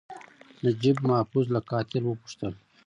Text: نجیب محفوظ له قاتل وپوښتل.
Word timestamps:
نجیب 0.63 0.97
محفوظ 1.09 1.45
له 1.55 1.59
قاتل 1.71 2.03
وپوښتل. 2.05 2.53